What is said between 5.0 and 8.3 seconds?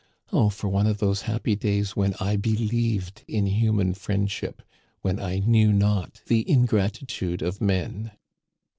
when I knew not the in gratitude of men